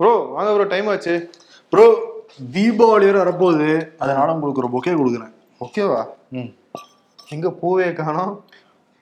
[0.00, 1.14] Bro வாங்க bro time ஆச்சு.
[1.72, 1.84] Bro
[2.52, 3.68] Deepavali வரை வரப்போகுது.
[3.98, 5.32] அதனால உங்களுக்கு ஒரு பொக்கே கொடுக்குறேன்.
[5.60, 6.00] ஓகேவா
[6.32, 6.50] ம்.
[7.28, 8.32] எங்க பூவே காணோம்?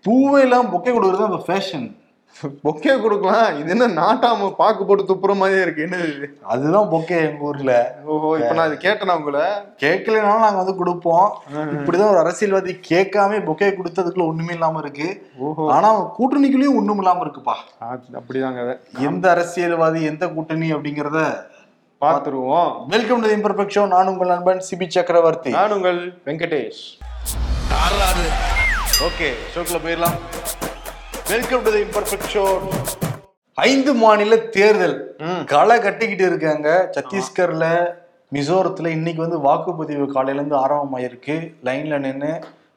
[0.04, 1.86] பூவே எல்லாம் பொக்கே கொடுக்குறது தான் இப்போ ஃபேஷன்
[2.42, 3.58] பொக்கே கொடுக்கலாம்.
[3.58, 5.82] இது என்ன நாட்டாம பாக்கு போட்டு துப்புற மாதிரியே இருக்கு.
[5.82, 6.38] என்ன இது?
[6.42, 7.94] அதுதான் பொக்கே எங்க ஊர்ல.
[8.04, 9.40] ஓஹோ இப்ப நான் இது கேட்டேனா உங்களை?
[9.80, 11.38] கேட்கலனாலும் நாங்க வந்து கொடுப்போம்.
[11.52, 15.28] இப்படிதான் ஒரு அரசியல்வாதி கேட்காம பொக்கே கொடுத்ததுக்குள்ள ஒண்ணுமே இல்லாம இருக்கு.
[15.38, 15.72] ஓஹோ.
[15.72, 17.54] ஆனா கூட்டணிக்குள்ளேயும் ஒண்ணும் இல்லாம இருக்குப்பா.
[17.82, 21.46] ஆ, அப்படிதாங்க எந்த அரசியல்வாதி எந்த கூட்டணி அப்படிங்கறத
[22.00, 22.86] பார்த்துருவோம்.
[22.86, 25.50] வெல்கம் டு இம்பர்ஃபெக்ட் ஷோ நான் உங்கள் நண்பன் சிபி சக்கரவர்த்தி.
[25.50, 26.82] நான் உங்கள் வெங்கடேஷ்.
[29.00, 30.18] ஓகே ஷோக்குள்ள போயிடலாம்.
[31.30, 32.42] வெல்கம் டு இம்பர்ஃபெக்ட் ஷோ
[33.58, 34.94] ஐந்து மாநில தேர்தல்.
[35.44, 36.90] களை கட்டிக்கிட்டு இருக்காங்க.
[36.96, 37.64] சத்தீஸ்கர்ல
[38.32, 41.36] மிசோரத்துல இன்னைக்கு வந்து வாக்குப்பதிவு காலையில இருந்து ஆரம்பமாயிருக்கு.
[41.64, 42.32] லைன்ல நின்று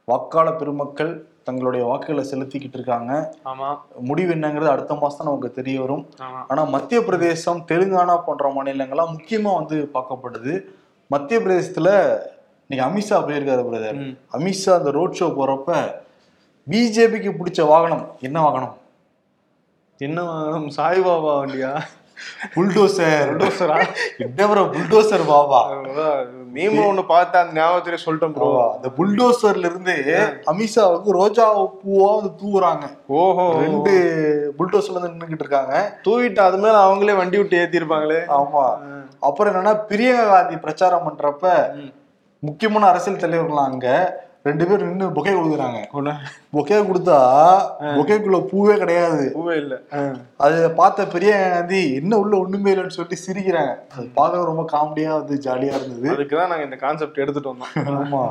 [0.08, 3.32] வாக்காள பெருமக்கள் தங்களுடைய வாக்குகளை செலுத்திக்கிட்டு இருக்காங்க.
[3.45, 3.70] ஆமா.
[4.00, 6.06] முடிவு என்னங்கிறது அடுத்த மாசம் தான் நமக்கு தெரிய வரும்.
[6.20, 6.42] ஆமா.
[6.48, 10.56] ஆனா மத்திய பிரதேசம் தெலுங்கானா போன்ற மாநிலங்கள்லாம் முக்கியமா வந்து பார்க்கப்படுது.
[11.08, 11.90] மத்திய பிரதேசத்துல
[12.70, 14.00] இன்னைக்கு அமித்ஷா போயிருக்காரு பிரதர்.
[14.34, 15.72] அமித்ஷா அந்த ரோட் ஷோ போறப்ப
[16.70, 18.76] பிஜேபிக்கு பிடிச்ச வாகனம் என்ன வாகனம்?
[20.00, 21.72] என்ன வாங்கணும் சாய்பாபா வண்டியா?
[22.56, 23.30] புல்டோசர்.
[23.30, 23.78] புல்டோசரா?
[24.18, 25.62] என்ன ப்ரோ புல்டோசர் பாபா?
[26.56, 29.95] மீம் ஒண்ணு பார்த்தா அந்த ஞாபகத்திலே சொல்லிட்டேன் ப்ரோ அந்த புல்டோசர்ல இருந்து
[30.52, 31.45] அமித்ஷாவுக்கு ரோஜா
[31.84, 32.86] பூவா வந்து தூவுறாங்க.
[33.08, 33.46] ஓஹோ.
[33.64, 33.94] ரெண்டு
[34.59, 35.75] புல்டோசர்ல இருந்து நின்னுகிட்டு இருக்காங்க.
[36.08, 38.22] தூவிட்டு அது மேல அவங்களே வண்டி விட்டு ஏத்திருப்பாங்களே.
[38.40, 38.66] ஆமா.
[39.20, 41.48] அப்புறம் என்னன்னா பிரியங்கா காந்தி பிரச்சாரம் பண்றப்ப.
[42.40, 43.88] முக்கியமான அரசியல் தலைவர்கள்லாம் அங்க.
[44.45, 45.80] ரெண்டு பேரும் நின்று பொக்கே கொடுக்குறாங்க.
[45.94, 46.14] ஒண்ணு.
[46.53, 47.17] பொக்கே கொடுத்தா
[47.97, 49.34] பொக்கேக்குள்ள பூவே கிடையாது.
[49.36, 49.81] பூவே இல்ல.
[50.38, 53.73] அது பார்த்த பிரியங்கா காந்தி என்ன உள்ள ஒண்ணுமே இல்லைன்னு சொல்லிட்டு சிரிக்கிறாங்க.
[53.95, 56.09] அது பார்க்க ரொம்ப காமெடியா வந்து ஜாலியா இருந்தது.
[56.09, 58.00] அதுக்குதான் நாங்க இந்த கான்செப்ட் எடுத்துட்டு வந்தோம்.
[58.00, 58.23] ஆமா.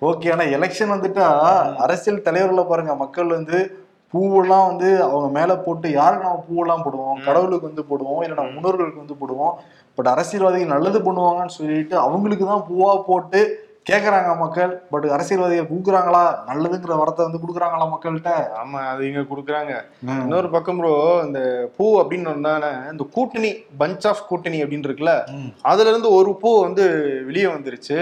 [0.00, 1.26] ஓகே ஆனா எலெக்ஷன் வந்துட்டா
[1.76, 3.58] அரசியல் தலைவர்களை பாருங்க மக்கள் வந்து
[4.14, 7.20] பூவெல்லாம் வந்து அவங்க மேல போட்டு யாருக்கு நம்ம பூவெல்லாம் போடுவோம்?
[7.24, 9.54] கடவுளுக்கு வந்து போடுவோம் இல்ல நம்ம முன்னோர்களுக்கு வந்து போடுவோம்.
[9.98, 13.40] பட் அரசியல்வாதிகள் நல்லது பண்ணுவாங்கன்னு சொல்லிட்டு அவங்களுக்கு தான் பூவா போட்டு
[13.86, 18.32] கேக்குறாங்க மக்கள் பட் அரசியல்வாதிகள் கொடுக்குறாங்களா நல்லதுங்கிற வரத்தை வந்து கொடுக்குறாங்களா மக்கள்கிட்ட?
[18.62, 19.72] ஆமா அது இங்க குடுக்குறாங்க.
[20.24, 20.90] இன்னொரு பக்கம் ப்ரோ
[21.26, 21.40] இந்த
[21.76, 23.50] பூ அப்படின்னு வந்தானே இந்த கூட்டணி
[23.82, 25.14] பஞ்ச் ஆஃப் கூட்டணி அப்படின்னு இருக்குல்ல.
[25.72, 26.86] அதுல இருந்து ஒரு பூ வந்து
[27.28, 27.98] வெளியே வந்துருச்சு.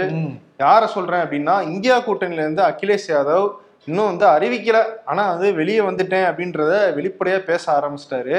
[0.65, 3.47] யார சொல்றேன் அப்படின்னா இந்தியா கூட்டணியில இருந்து அகிலேஷ் யாதவ்
[3.89, 4.79] இன்னும் வந்து அறிவிக்கல.
[5.11, 8.37] ஆனா வந்து வெளியே வந்துட்டேன் அப்படின்றத வெளிப்படையா பேச ஆரம்பிச்சிட்டாரு.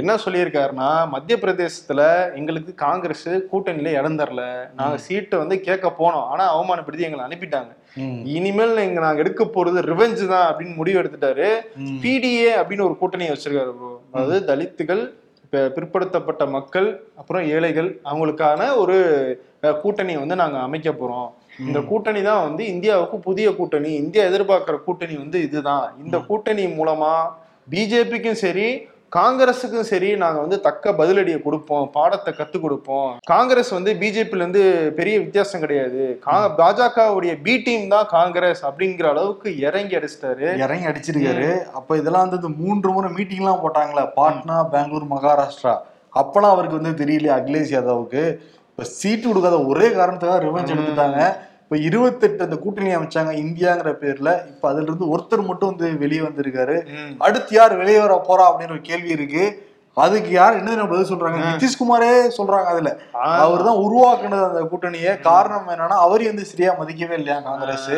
[0.00, 2.00] என்ன சொல்லியிருக்காருன்னா மத்திய பிரதேசத்துல
[2.40, 4.44] எங்களுக்கு காங்கிரஸ் கூட்டணியில இடம் தரல.
[4.78, 6.26] நாங்க சீட்டை வந்து கேட்க போனோம்.
[6.34, 7.72] ஆனா அவமானப்படுத்தி எங்களை அனுப்பிட்டாங்க.
[8.36, 11.48] இனிமேல் இங்க நாங்க எடுக்க போறது ரிவெஞ்ச் தான் அப்படின்னு முடிவு எடுத்துட்டாரு.
[12.02, 15.04] பிடிஏ அப்படின்னு ஒரு கூட்டணி வச்சிருக்காரு ப்ரோ அதாவது தலித்துகள்
[15.74, 16.88] பிற்படுத்தப்பட்ட மக்கள்
[17.20, 18.96] அப்புறம் ஏழைகள் அவங்களுக்கான ஒரு
[19.82, 21.28] கூட்டணியை வந்து நாங்க அமைக்க போறோம்.
[21.58, 25.94] இந்த கூட்டணி தான் வந்து இந்தியாவுக்கு புதிய கூட்டணி இந்தியா எதிர்பார்க்கிற கூட்டணி வந்து இதுதான்.
[26.04, 27.12] இந்த கூட்டணி மூலமா
[27.70, 28.86] பிஜேபிக்கும் சரி
[29.16, 33.16] காங்கிரஸுக்கும் சரி நாங்க வந்து தக்க பதிலடியை கொடுப்போம் பாடத்தை கத்து கொடுப்போம்.
[33.24, 36.20] காங்கிரஸ் வந்து பிஜேபில இருந்து பெரிய வித்தியாசம் கிடையாது.
[36.26, 40.58] கா- பாஜகவுடைய பி டீம் தான் காங்கிரஸ் அப்படிங்கிற அளவுக்கு இறங்கி அடிச்சிட்டாரு.
[40.58, 41.64] இறங்கி அடிச்சிருக்காரு.
[41.64, 45.76] அப்ப இதெல்லாம் வந்து மூன்று முறை மீட்டிங் எல்லாம் போட்டாங்களே பாட்னா பெங்களூர் மகாராஷ்டிரா.
[46.14, 48.36] அப்பெல்லாம் அவருக்கு வந்து தெரியல அகிலேஷ் யாதவுக்கு?
[48.76, 51.20] இப்ப சீட்டு கொடுக்காத ஒரே காரணத்துக்காக ரிவெஞ்ச் எடுத்துட்டாங்க.
[51.62, 54.30] இப்ப இருபத்தெட்டு அந்த கூட்டணி அமைச்சாங்க இந்தியாங்கிற பேர்ல.
[54.50, 56.76] இப்ப அதுல இருந்து ஒருத்தர் மட்டும் வந்து வெளியே வந்திருக்காரு.
[57.26, 59.44] அடுத்து யார் வெளியே வர போறா அப்படின்னு ஒரு கேள்வி இருக்கு.
[59.96, 61.38] அதுக்கு யார் என்ன பதில் சொல்றாங்க?
[61.50, 62.90] நிதிஷ்குமாரே சொல்றாங்க அதுல.
[63.44, 65.14] அவர் தான் உருவாக்குனது அந்த கூட்டணியை.
[65.30, 67.92] காரணம் என்னன்னா அவரையும் வந்து சரியா மதிக்கவே இல்லையா காங்கிரஸ்.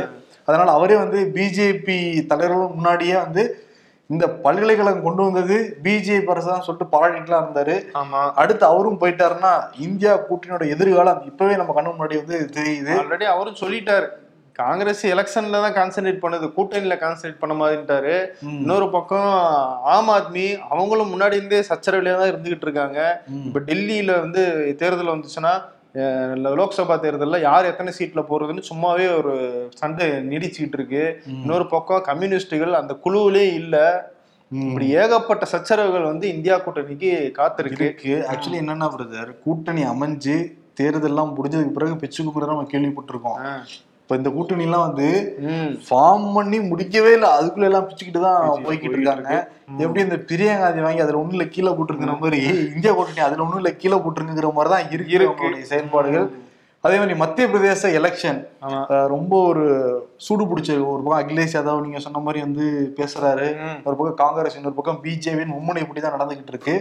[0.49, 3.43] அதனால அவரே வந்து பிஜேபி தலைவர்கள் முன்னாடியே வந்து
[4.11, 7.75] இந்த பல்கலைக்கழகம் கொண்டு வந்தது பிஜேபி அரசு தான் சொல்லிட்டு பாராட்டிட்டுலாம் இருந்தாரு.
[8.01, 8.21] ஆமா.
[8.43, 9.51] அடுத்து அவரும் போயிட்டாருன்னா
[9.87, 12.95] இந்தியா கூட்டணியோட எதிர்காலம் இப்பவே நம்ம கண்ணு முன்னாடி வந்து தெரியுது.
[13.01, 14.09] ஆல்ரெடி அவரும் சொல்லிட்டாரு.
[14.61, 18.15] காங்கிரஸ் எலெக்ஷன்ல தான் கான்சென்ட்ரேட் பண்ணுது கூட்டணியில கான்சென்ட்ரேட் பண்ண மாதிரிட்டாரு
[18.55, 19.29] இன்னொரு பக்கம்
[19.95, 23.01] ஆம் ஆத்மி அவங்களும் முன்னாடி இருந்தே சச்சரவிலே தான் இருந்துகிட்டு இருக்காங்க.
[23.49, 24.43] இப்ப டெல்லியில வந்து
[24.83, 25.53] தேர்தல் வந்துச்சுன்னா
[26.59, 29.35] லோக்சபா தேர்தல்ல யார் எத்தனை சீட்ல போறதுன்னு சும்மாவே ஒரு
[29.75, 31.21] சண்டை நீடிச்சுக்கிட்டு இருக்கு.
[31.27, 33.77] இன்னொரு பக்கம் கம்யூனிஸ்டுகள் அந்த குழுவிலே இல்ல.
[34.53, 37.89] இப்படி ஏகப்பட்ட சச்சரவுகள் வந்து இந்தியா கூட்டணிக்கு காத்திருக்கு.
[38.33, 40.37] ஆக்சுவலி என்னன்னா பிரதர் கூட்டணி அமைஞ்சு
[40.81, 43.41] தேர்தல்லாம் முடிஞ்சதுக்கு பிறகு பிச்சு கும்பிட நம்ம கேள்விப்பட்டிருக்கோம்.
[44.09, 45.09] இப்ப இந்த கூட்டணி எல்லாம் வந்து.
[45.87, 47.31] ஃபார்ம் பண்ணி முடிக்கவே இல்லை.
[47.39, 49.31] அதுக்குள்ள எல்லாம் பிச்சுக்கிட்டு தான் போய்கிட்டு இருக்காங்க.
[49.85, 52.39] எப்படி இந்த பிரியங்காதி வாங்கி அதுல ஒண்ணுல கீழே போட்டுருக்கிற மாதிரி
[52.77, 55.19] இந்தியா கூட்டணி அதுல ஒண்ணுல கீழே போட்டுருங்கிற மாதிரி தான் இருக்கு.
[55.27, 56.27] அவங்களுடைய செயல்பாடுகள்.
[56.85, 58.41] அதே மாதிரி மத்திய பிரதேச எலெக்ஷன்
[59.15, 59.67] ரொம்ப ஒரு
[60.27, 62.67] சூடு பிடிச்ச ஒரு பக்கம் அகிலேஷ் யாதவ் நீங்க சொன்ன மாதிரி வந்து
[63.01, 63.49] பேசுறாரு.
[63.87, 66.77] ஒரு பக்கம் காங்கிரஸ் இன்னொரு பக்கம் பிஜேபின்னு மும்முனை இப்படி தான் நடந்துகிட்டு இருக்கு.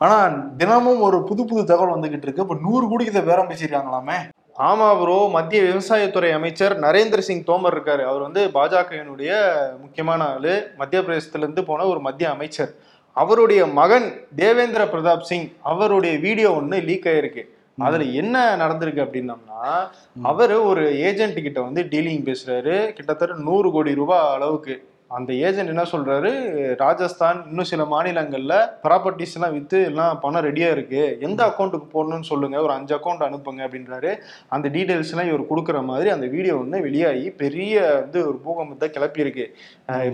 [0.00, 0.18] ஆனா
[0.60, 2.46] தினமும் ஒரு புது புது தகவல் வந்துகிட்டு இருக்கு.
[2.46, 4.20] இப்ப நூறு கோடிக்கு இதை பேரம் பேசியிருக்காங்களாமே.
[4.68, 8.02] ஆமா ப்ரோ மத்திய விவசாயத்துறை அமைச்சர் நரேந்திர சிங் தோமர் இருக்காரு.
[8.04, 9.30] அவர் வந்து பாஜகவினுடைய
[9.80, 10.70] முக்கியமான ஆளு.
[10.76, 12.74] மத்திய பிரதேசத்துல இருந்து போன ஒரு மத்திய அமைச்சர்.
[13.12, 17.44] அவருடைய மகன் தேவேந்திர பிரதாப் சிங் அவருடைய வீடியோ ஒண்ணு லீக் ஆயிருக்கு.
[17.78, 19.88] அதுல என்ன நடந்திருக்கு அப்படின்னம்னா
[20.22, 22.92] அவர் ஒரு ஏஜென்ட் கிட்ட வந்து டீலிங் பேசுறாரு.
[22.92, 24.89] கிட்டத்தட்ட நூறு கோடி ரூபாய் அளவுக்கு.
[25.16, 26.30] அந்த ஏஜென்ட் என்ன சொல்றாரு?
[26.82, 28.54] ராஜஸ்தான் இன்னும் சில மாநிலங்கள்ல
[28.84, 31.00] ப்ராப்பர்ட்டிஸ் எல்லாம் வித்து எல்லாம் பணம் ரெடியா இருக்கு.
[31.26, 32.56] எந்த அக்கௌண்ட்டுக்கு போடணும்னு சொல்லுங்க.
[32.66, 34.10] ஒரு அஞ்சு அக்கௌண்ட் அனுப்புங்க அப்படின்றாரு.
[34.56, 39.46] அந்த டீடைல்ஸ் எல்லாம் இவர் கொடுக்குற மாதிரி அந்த வீடியோ ஒன்று வெளியாகி பெரிய வந்து ஒரு பூகம்பத்தை கிளப்பியிருக்கு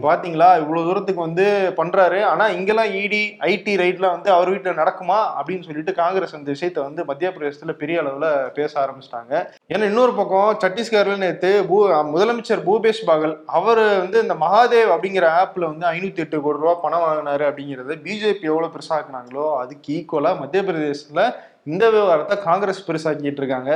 [0.07, 0.49] பாத்தீங்களா?
[0.63, 1.47] இவ்வளவு தூரத்துக்கு வந்து
[1.81, 2.21] பண்றாரு.
[2.31, 5.21] ஆனா இங்கெல்லாம் இடி ஐடி ரைட்லாம் வந்து அவர் வீட்டுல நடக்குமா?
[5.39, 8.29] அப்படின்னு சொல்லிட்டு காங்கிரஸ் அந்த விஷயத்தை வந்து மத்திய பிரதேசத்துல பெரிய அளவுல
[8.59, 9.35] பேச ஆரம்பிச்சிட்டாங்க.
[9.75, 11.79] ஏன்னா இன்னொரு பக்கம் சத்தீஸ்கர்ல நேத்து பூ
[12.15, 17.05] முதலமைச்சர் பூபேஷ் பாகல் அவர் வந்து இந்த மகாதேவ் அப்படிங்கிற ஆப்ல வந்து ஐநூத்தி எட்டு கோடி ரூபாய் பணம்
[17.07, 21.25] வாங்கினாரு அப்படிங்கறத பிஜேபி எவ்வளவு பெருசாக்குனாங்களோ அதுக்கு ஈக்குவலா மத்திய பிரதேசத்துல
[21.73, 23.71] இந்த விவகாரத்தை காங்கிரஸ் பெருசாக்கிட்டு இருக்காங்க.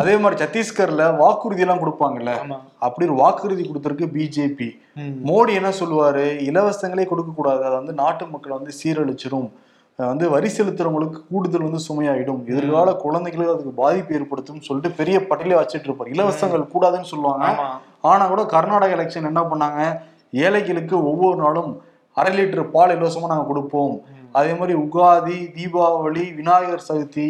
[0.00, 2.32] அதே மாதிரி சத்தீஸ்கர்ல வாக்குறுதி எல்லாம் கொடுப்பாங்கல்ல?
[2.86, 4.68] அப்படி ஒரு வாக்குறுதி கொடுத்திருக்கு பிஜேபி.
[5.28, 6.26] மோடி என்ன சொல்லுவாரு?
[6.48, 7.62] இலவசங்களே கொடுக்க கூடாது.
[7.68, 9.48] அதை வந்து நாட்டு மக்களை வந்து சீரழிச்சிரும்.
[9.98, 12.42] வந்து வரி செலுத்துறவங்களுக்கு கூடுதல் வந்து சுமையாயிடும்.
[12.50, 16.12] எதிர்கால குழந்தைகளுக்கு அதுக்கு பாதிப்பு ஏற்படுத்தும் சொல்லிட்டு பெரிய பட்டியலே வச்சிட்டு இருப்பாரு.
[16.16, 17.46] இலவசங்கள் கூடாதுன்னு சொல்லுவாங்க.
[18.10, 19.80] ஆனா கூட கர்நாடக எலெக்ஷன் என்ன பண்ணாங்க?
[20.32, 21.70] ஏழைகளுக்கு ஒவ்வொரு நாளும்
[22.16, 23.96] அரை லிட்டர் பால் இலவசமா நாங்க கொடுப்போம்.
[24.38, 27.26] அதே மாதிரி உகாதி தீபாவளி விநாயகர் சதுர்த்தி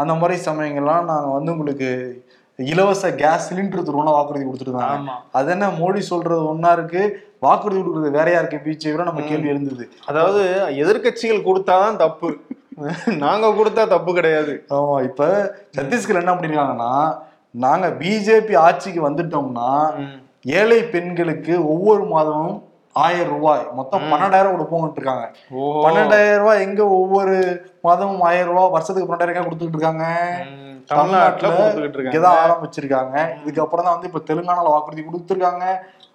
[0.00, 1.90] அந்த மாதிரி சமயங்கள்லாம் நாங்க வந்து உங்களுக்கு
[2.58, 5.12] இலவச கேஸ் சிலிண்டர் தருவோம்னா வாக்குறுதி கொடுத்துருந்தாங்க.
[5.38, 7.02] அது என்ன மோடி சொல்றது ஒன்னா இருக்கு?
[7.46, 9.84] வாக்குறுதி கொடுக்கறது வேறையா இருக்கு பிஜேபி நம்ம கேள்வி எழுந்தது.
[10.10, 10.42] அதாவது
[10.82, 12.30] எதிர்க்கட்சிகள் கொடுத்தாதான் தப்பு.
[13.24, 14.52] நாங்க கொடுத்தா தப்பு கிடையாது.
[14.76, 15.30] ஆமா இப்ப
[15.78, 16.92] சத்தீஸ்கர் என்ன பண்ணிருக்காங்கன்னா
[17.64, 19.70] நாங்க பிஜேபி ஆட்சிக்கு வந்துட்டோம்னா
[20.42, 25.30] ஏழை பெண்களுக்கு ஒவ்வொரு மாதமும் ஆயிரம் ரூபாய் மொத்தம் பன்னெண்டாயிரம் கொடுப்போம்னு இருக்காங்க.
[25.54, 30.04] பன்னெண்டாயிரம் ரூபாய் எங்க ஒவ்வொரு மாதமும் ஆயிரம் ரூபாய் வருஷத்துக்கு பன்னெண்டாயிரம் கொடுத்துட்டு இருக்காங்க?
[30.86, 31.74] தமிழ்நாட்டுல
[32.10, 33.26] இங்கதான் ஆரம்பிச்சிருக்காங்க.
[33.46, 35.64] இதுக்கப்புறம் தான் வந்து இப்ப தெலுங்கானால வாக்குறுதி கொடுத்துருக்காங்க.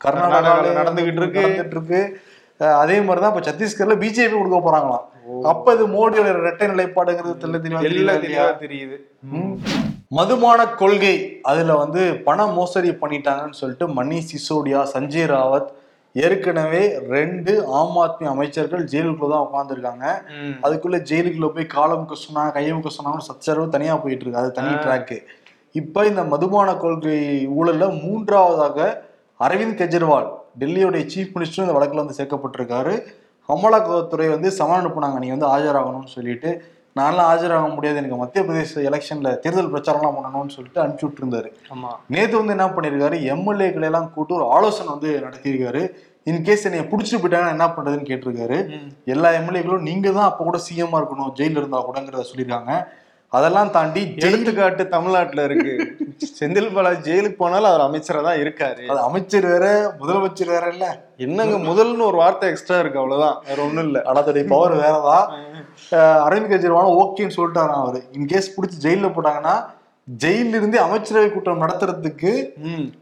[0.05, 1.39] கர்நாடகால நடந்துகிட்டு இருக்கு.
[1.39, 2.21] நடந்துட்டு இருக்கு.
[2.59, 5.16] அஹ் அதே மாதிரிதான் இப்ப சத்தீஸ்கர்ல பிஜேபி கொடுக்க போறாங்களாம்.
[5.45, 8.15] அப்ப இது மோடியோட இரட்டை நிலைப்பாடுங்கிறது தெல்ல தெளிவா தெரியுது
[9.33, 9.53] ம்.
[10.11, 15.71] மதுபான கொள்கை அதுல வந்து பண மோசடி பண்ணிட்டாங்கன்னு சொல்லிட்டு மணீஷ் சிசோடியா சஞ்சய் ராவத்
[16.15, 20.05] ஏற்கனவே ரெண்டு ஆம் ஆத்மி அமைச்சர்கள் ஜெயிலுக்குள்ள தான் உட்காந்துருக்காங்க.
[20.65, 25.17] அதுக்குள்ள ஜெயிலுக்குள்ள போய் காலமுக்க சொன்னாங்க கையமுக்க சொன்னாங்கன்னு சச்சரவு தனியா போயிட்டு இருக்கு அது தனி ட்ராக்கு
[25.75, 27.17] இப்ப இந்த மதுபான கொள்கை
[27.57, 28.77] ஊழல்ல மூன்றாவதாக
[29.39, 30.29] அரவிந்த் கெஜ்ரிவால்
[30.59, 32.93] டெல்லியோடைய சீஃப் மினிஸ்டர் இந்த வழக்குல வந்து சேர்க்கப்பட்டிருக்காரு.
[33.49, 35.17] அமலாக்கத்துறை வந்து சமன் அனுப்புனாங்க.
[35.17, 36.49] நீங்க வந்து ஆஜராகணும்னு சொல்லிட்டு.
[36.95, 37.97] நான்லாம் ஆஜராக முடியாது.
[37.97, 41.49] எனக்கு மத்திய பிரதேச எலெக்ஷன்ல தேர்தல் பிரச்சாரம்லாம் பண்ணணும்னு சொல்லிட்டு அனுப்பிச்சு விட்டுருந்தாரு.
[41.73, 41.89] ஆமா.
[42.07, 43.17] நேத்து வந்து என்ன பண்ணிருக்காரு?
[43.33, 45.89] எம்எல்ஏக்களை எல்லாம் கூட்டு ஒரு ஆலோசனை வந்து நடத்தியிருக்காரு.
[46.25, 48.57] இன்கேஸ் என்னைய புடிச்சிட்டு போயிட்டாங்கன்னா என்ன பண்றதுன்னு கேட்டிருக்காரு.
[49.05, 51.31] எல்லா எம்எல்ஏக்களும் நீங்க தான் அப்ப கூட சிஎம்மா இருக்கணும்.
[51.35, 52.87] ஜெயில இருந்தா கூடங்கிறத சொல்லியிருக்காங்க.
[53.33, 55.73] அதெல்லாம் தாண்டி எடுத்துக்காட்டு தமிழ்நாட்டுல இருக்கு.
[56.37, 58.83] செந்தில் பாலாஜி ஜெயிலுக்கு போனாலும் அவர் அமைச்சரா தான் இருக்காரு.
[58.91, 60.85] அது அமைச்சர் வேற முதலமைச்சர் வேற இல்ல.
[61.17, 63.37] என்னங்க முதல்னு ஒரு வார்த்தை எக்ஸ்ட்ரா இருக்கு அவ்வளவுதான்.
[63.47, 64.01] வேற ஒண்ணும் இல்ல.
[64.11, 65.25] அதோடைய பவர் வேறதான்
[66.25, 68.01] அரவிந்த் கெஜ்ரிவாலும் ஓகேன்னு சொல்லிட்டாராம் அவரு.
[68.19, 69.55] இன்கேஸ் பிடிச்சி ஜெயில போட்டாங்கன்னா
[70.23, 72.31] ஜெயில இருந்து அமைச்சரவை கூட்டம் நடத்துறதுக்கு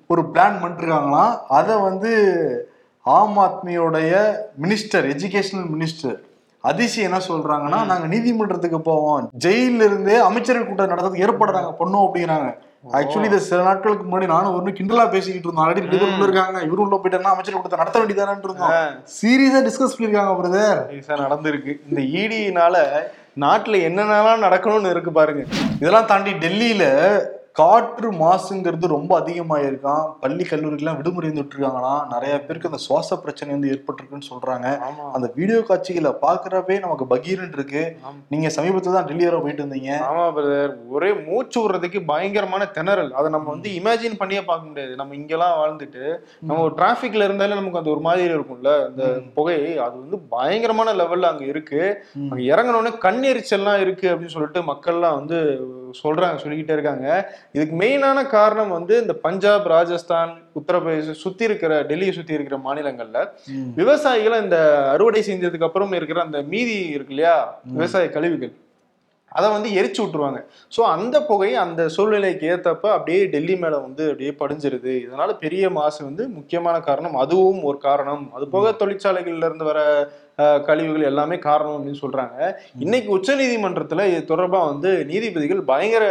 [0.07, 1.35] ஒரு பிளான் பண்ணிருக்காங்களாம்.
[1.47, 2.11] அதை வந்து
[3.01, 4.13] ஆம் ஆத்மியோடைய
[4.61, 6.17] மினிஸ்டர் எஜுகேஷனல் மினிஸ்டர்
[6.69, 9.25] அதிசி என்ன சொல்றாங்கன்னா நாங்க நீதிமன்றத்துக்கு போவோம்.
[9.45, 12.49] ஜெயில இருந்தே அமைச்சரவை கூட்டம் நடத்துறதுக்கு ஏற்பாடு நாங்க பண்ணோம் அப்படிங்கிறாங்க
[12.97, 15.63] ஆக்சுவலி இது சில நாட்களுக்கு முன்னாடி நானும் ஒரு கிண்டலா பேசிக்கிட்டு இருந்தோம்.
[15.63, 18.73] ஆல்ரெடி ரெண்டு பேர் உள்ள இருக்காங்க இவரு உள்ள போயிட்டா அமைச்சர் கூட்டத்தை நடத்த வேண்டியதானு இருந்தோம்.
[19.19, 21.73] சீரியஸா டிஸ்கஸ் பண்ணிருக்காங்க பிரதர் ஈஸா நடந்திருக்கு.
[21.89, 22.75] இந்த ஈடினால
[23.43, 25.41] நாட்டுல என்னென்னலாம் நடக்கணும்னு இருக்கு பாருங்க.
[25.81, 26.83] இதெல்லாம் தாண்டி டெல்லியில
[27.55, 33.69] காற்று மாசுங்கிறது ரொம்ப அதிகமாயிருக்கான் பள்ளி கல்லூரிக்கெல்லாம் விடுமுறை வந்து விட்டுருக்காங்களாம் நிறைய பேருக்கு அந்த சுவாச பிரச்சனை வந்து
[33.73, 34.67] ஏற்பட்டிருக்குன்னு சொல்றாங்க.
[35.15, 37.83] அந்த வீடியோ காட்சிகளை பாக்குறப்பே நமக்கு பகீரன் இருக்கு.
[38.33, 43.13] நீங்க சமீபத்துல தான் டெல்லி வரை போயிட்டு இருந்தீங்க ஆமா பிரதர் ஒரே மூச்சு விடுறதுக்கு பயங்கரமான திணறல்.
[43.19, 44.93] அதை நம்ம வந்து இமேஜின் பண்ணியே பார்க்க முடியாது.
[45.01, 46.03] நம்ம இங்கெல்லாம் வாழ்ந்துட்டு
[46.49, 48.75] நம்ம ஒரு டிராபிக்ல இருந்தாலே நமக்கு அது ஒரு மாதிரி இருக்கும்ல.
[48.91, 49.05] இந்த
[49.39, 49.57] புகை
[49.87, 51.81] அது வந்து பயங்கரமான லெவல்ல அங்க இருக்கு.
[52.29, 55.39] அங்க இறங்கினோடனே கண்ணெரிச்சல்லாம் இருக்கு அப்படின்னு சொல்லிட்டு மக்கள்லாம் வந்து
[56.03, 57.35] சொல்றாங்க சொல்லிக்கிட்டே இருக்காங்க.
[57.51, 63.29] இதுக்கு மெயினான காரணம் வந்து இந்த பஞ்சாப் ராஜஸ்தான் உத்தரப்பிரதேசம் சுத்தி இருக்கிற டெல்லியை சுத்தி இருக்கிற மாநிலங்கள்ல.
[63.75, 67.61] விவசாயிகளை இந்த அறுவடை செஞ்சதுக்கு அப்புறம் இருக்கிற அந்த மீதி இருக்கு இல்லையா?
[67.63, 68.53] விவசாய கழிவுகள்.
[69.37, 70.39] அதை வந்து எரிச்சு விட்டுருவாங்க.
[70.75, 74.93] ஸோ அந்த புகை அந்த சூழ்நிலைக்கு ஏத்தப்ப அப்படியே டெல்லி மேல வந்து அப்படியே படிஞ்சிருது.
[75.05, 77.17] இதனால பெரிய மாசு வந்து முக்கியமான காரணம்.
[77.23, 78.23] அதுவும் ஒரு காரணம்.
[78.37, 79.81] அது போக தொழிற்சாலைகள்ல இருந்து வர
[80.67, 82.37] கழிவுகள் எல்லாமே காரணம் அப்படின்னு சொல்றாங்க.
[82.83, 86.05] இன்னைக்கு உச்ச நீதிமன்றத்துல இது தொடர்பா வந்து நீதிபதிகள் பயங்கர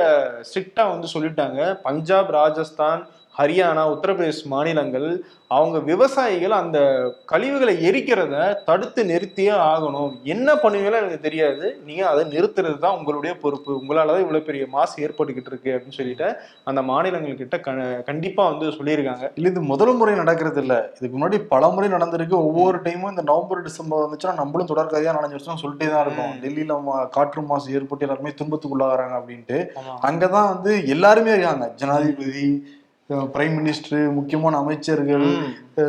[0.49, 1.61] ஸ்ட்ரிக்டா வந்து சொல்லிட்டாங்க.
[1.89, 3.03] பஞ்சாப் ராஜஸ்தான்
[3.39, 6.79] ஹரியானா உத்தரப்பிரதேஷ் மாநிலங்கள் அவங்க விவசாயிகள் அந்த
[7.27, 10.23] கழிவுகளை எரிக்கிறத தடுத்து நிறுத்தியே ஆகணும்.
[10.23, 11.81] என்ன பண்ணுவீங்களோ எனக்கு தெரியாது.
[11.85, 13.73] நீங்க அதை நிறுத்துறது தான் உங்களுடைய பொறுப்பு.
[13.73, 18.67] உங்களால தான் இவ்வளவு பெரிய மாசு ஏற்பட்டுக்கிட்டு இருக்கு அப்படின்னு சொல்லிட்டு அந்த மாநிலங்கள் கிட்ட க- கண்டிப்பா வந்து
[18.67, 19.31] சொல்லியிருக்காங்க.
[19.35, 20.93] இல்ல இது முதல் முறை நடக்கிறது இல்ல.
[21.01, 22.31] இதுக்கு முன்னாடி பல முறை நடந்திருக்கு.
[22.31, 26.33] ஒவ்வொரு டைமும் இந்த நவம்பர் டிசம்பர் வந்துச்சுன்னா நம்மளும் தொடர்கதையா நனைஞ்சு வருஷம் சொல்லிட்டே தான் இருக்கும்.
[26.41, 29.67] டெல்லியில மா- காற்று மாசு ஏற்பட்டு எல்லாருமே துன்பத்துக்குள்ளாகிறாங்க அப்படின்ட்டு.
[29.75, 30.05] ஆமா.
[30.07, 31.73] அங்கதான் வந்து எல்லாருமே இருக்காங்க.
[31.75, 32.67] ஜனாதிபதி
[33.11, 35.25] பிரைம் மினிஸ்டர் முக்கியமான அமைச்சர்கள்.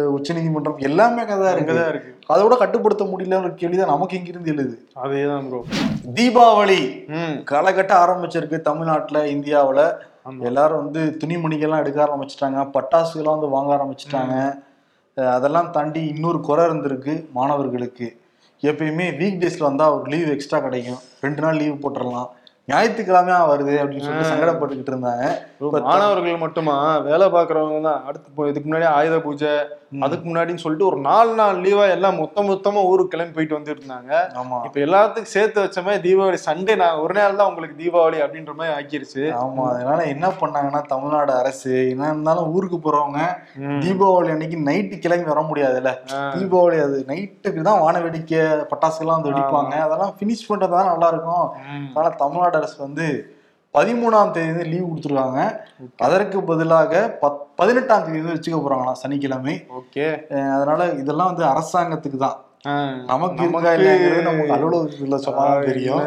[0.05, 1.73] உச்ச நீதிமன்றம் எல்லாமே அங்கதான் இருக்கு.
[1.73, 4.75] அங்கதான் இருக்கு அதோட கட்டுப்படுத்த முடியல ஒரு கேள்விதான் நமக்கு இங்கிருந்து எழுது.
[5.03, 5.61] அதேதான் ப்ரோ
[6.13, 7.37] தீபாவளி ம்.
[7.51, 9.81] காலகட்ட ஆரம்பிச்சிருக்கு தமிழ்நாட்டுல இந்தியாவுல.
[10.39, 12.61] எல்லாரும் வந்து துணிமணிகள்லாம் எடுக்க ஆரம்பிச்சிட்டாங்க.
[12.75, 14.35] பட்டாசுகள்லாம் வந்து வாங்க ஆரம்பிச்சிட்டாங்க.
[15.33, 18.07] அதெல்லாம் தாண்டி இன்னொரு குறை இருந்திருக்கு மாணவர்களுக்கு.
[18.61, 21.01] எப்பயுமே வீக் டேஸ்ல வந்தா ஒரு லீவ் எக்ஸ்ட்ரா கிடைக்கும்.
[21.21, 22.29] ரெண்டு நாள் லீவ் போட்டுறலாம்.
[22.67, 25.25] ஞாயிற்றுக்கிழமையா வருது அப்படின்னு சொல்லிட்டு சங்கடப்பட்டுக்கிட்டு இருந்தாங்க.
[25.89, 26.75] மாணவர்கள் மட்டுமா?
[27.07, 27.99] வேலை பாக்குறவங்க தான்.
[28.07, 29.51] அடுத்து இதுக்கு முன்னாடி ஆயுத பூஜை
[30.03, 34.13] அதுக்கு முன்னாடின்னு சொல்லிட்டு ஒரு நாலு நாள் லீவா எல்லாம் மொத்த மொத்தமா ஊருக்கு கிளம்பி போயிட்டு வந்துட்டு இருந்தாங்க
[34.67, 38.75] இப்ப எல்லாத்துக்கும் சேர்த்து வச்ச மாதிரி தீபாவளி சண்டே நான் ஒரு நாள் தான் உங்களுக்கு தீபாவளி அப்படின்ற மாதிரி
[38.77, 39.23] ஆக்கிருச்சு.
[39.41, 43.21] ஆமா அதனால என்ன பண்ணாங்கன்னா தமிழ்நாடு அரசு என்ன இருந்தாலும் ஊருக்கு போறவங்க
[43.85, 45.93] தீபாவளி அன்னைக்கு நைட்டு கிளம்பி வர முடியாதுல்ல.
[46.35, 48.41] தீபாவளி அது நைட்டுக்கு தான் வான வேடிக்கை
[48.73, 49.73] பட்டாசுலாம் வந்து வெடிப்பாங்க.
[49.87, 51.47] அதெல்லாம் ஃபினிஷ் பண்றதா நல்லா இருக்கும்.
[51.87, 53.07] அதனால தமிழ்நாடு அரசு வந்து
[53.75, 55.57] பதிமூணாம் தேதி வந்து லீவ் கொடுத்துருவாங்க
[55.97, 59.67] அதற்கு பதிலாக பத் பதினெட்டாம் தேதி வந்து வச்சுக்க போறாங்களாம் சனிக்கிழமை.
[59.79, 62.43] ஓகே அதனால இதெல்லாம் வந்து அரசாங்கத்துக்கு தான்.
[63.05, 65.99] நமக்கு நமக்கு- அலுவலகத்துல சொன்னாலும் தெரியும்.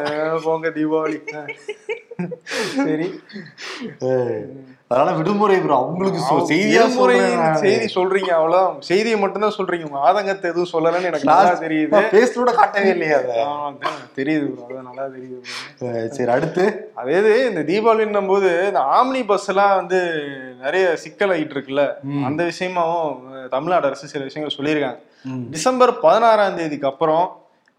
[0.44, 1.20] போங்க தீபாவளி.
[2.86, 3.06] சரி.
[4.90, 5.74] அதனால விடுமுறை bro.
[5.80, 6.20] அவங்களுக்கு
[6.50, 6.82] செய்தியா.
[7.62, 8.80] செய்தி சொல்றீங்க அவ்வளவுதான்.
[8.88, 9.84] செய்தியை மட்டும்தான் சொல்றீங்க.
[9.88, 11.90] உங்க ஆதங்கத்தை எதுவும் சொல்லலன்னு எனக்கு நல்லா தெரியுது.
[12.38, 13.36] கூட காட்டவே இல்லையா அதை.
[14.18, 14.48] தெரியுது
[14.88, 16.64] நல்லா தெரியுது சரி அடுத்து?
[16.94, 20.00] அதே இந்த தீபாவளின்னும் போது இந்த ஆம்னி பஸ் எல்லாம் வந்து
[20.62, 21.84] நிறைய சிக்கல் ஆயிட்டு இருக்குல்ல
[22.28, 23.12] அந்த விஷயமாவும்
[23.48, 24.98] தமிழ்நாடு அரசு சில விஷயங்கள் சொல்லியிருக்காங்க.
[25.50, 27.26] டிசம்பர் பதினாறாம் தேதிக்கு அப்புறம்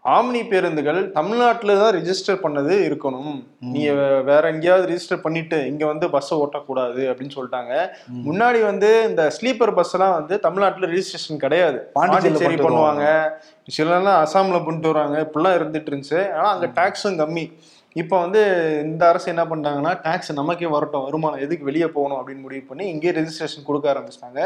[0.04, 3.44] ஆம்னி பேருந்துகள் தமிழ்நாட்டுல தான் ரிஜிஸ்டர் பண்ணது இருக்கணும்.
[3.60, 7.88] நீங்க வே- வேற எங்கேயாவது ரிஜிஸ்டர் பண்ணிட்டு இங்க வந்து பஸ் ஓட்டக்கூடாது அப்படின்னு சொல்லிட்டாங்க.
[8.26, 11.90] முன்னாடி வந்து இந்த ஸ்லீப்பர் பஸ் எல்லாம் வந்து தமிழ்நாட்டுல ரிஜிஸ்ட்ரேஷன் கிடையாது.
[11.92, 13.28] பாண்டிச்சேரி பண்ணுவாங்க.
[13.76, 15.30] சிலர்லாம் அசாம்ல பண்ணிட்டு வராங்க.
[15.32, 16.32] இப்படிலாம் இருந்துட்டு இருந்துச்சு.
[16.32, 17.52] ஆனா அங்க டாக்ஸும் கம்மி.
[17.96, 18.40] இப்போ வந்து
[18.88, 23.14] இந்த அரசு என்ன பண்ணிட்டாங்கன்னா டாக்ஸ் நமக்கே வரட்டும் வருமானம் எதுக்கு வெளியே போகணும் அப்படின்னு முடிவு பண்ணி இங்கேயே
[23.16, 24.40] ரெஜிஸ்ட்ரேஷன் கொடுக்க ஆரம்பிச்சிட்டாங்க.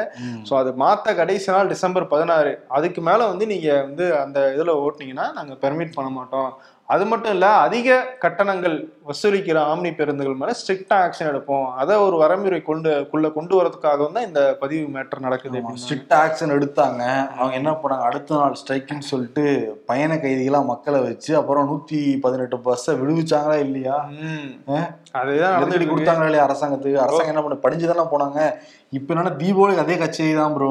[0.48, 2.52] ஸோ அது மாத்த கடைசி நாள் டிசம்பர் பதினாறு.
[2.78, 6.50] அதுக்கு மேல வந்து நீங்க வந்து அந்த இதுல ஓட்டுனீங்கன்னா நாங்க பெர்மிட் பண்ண மாட்டோம்.
[6.92, 8.74] அது மட்டும் இல்ல அதிக கட்டணங்கள்
[9.08, 11.64] வசூலிக்கிற ஆம்னி பேருந்துகள் மேல ஸ்ட்ரிக்டா ஆக்ஷன் எடுப்போம்.
[11.82, 17.02] அதை ஒரு வரமுறை கொண்டு குள்ள கொண்டு வரதுக்காகவும் தான் இந்த பதிவு மேட்டர் நடக்குது ஸ்ட்ரிக்ட் ஆக்ஷன் எடுத்தாங்க.
[17.38, 18.08] அவங்க என்ன பண்ணாங்க?
[18.10, 19.44] அடுத்த நாள் ஸ்ட்ரைக்குன்னு சொல்லிட்டு
[19.92, 23.96] பயண கைதிகளா மக்களை வச்சு அப்புறம் நூத்தி பதினெட்டு பஸ்ஸை விடுவிச்சாங்களா இல்லையா?
[25.22, 25.90] அதேதான் நடந்துட்டு.
[25.94, 27.02] கொடுத்தாங்களா இல்லையா அரசாங்கத்துக்கு?
[27.06, 28.50] அரசாங்கம் என்ன பண்ண படிஞ்சு தானே போனாங்க.
[28.98, 30.70] இப்ப என்னன்னா தீபாவளி அதே கச்சேரி தான் ப்ரோ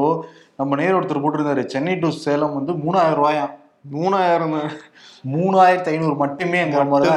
[0.62, 3.54] நம்ம நேர் ஒருத்தர் போட்டிருந்தாரு சென்னை டு சேலம் வந்து மூணாயிரம் ரூபாயாம்.
[3.86, 4.58] மூணாயிரம்.
[5.26, 6.60] மூணாயிரத்தி ஐநூறு மட்டுமே.